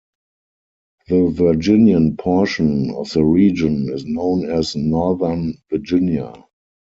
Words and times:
The 1.09 1.27
Virginian 1.29 2.17
portion 2.17 2.89
of 2.89 3.11
the 3.11 3.23
region 3.23 3.87
is 3.91 4.03
known 4.03 4.49
as 4.49 4.75
Northern 4.75 5.61
Virginia. 5.69 6.33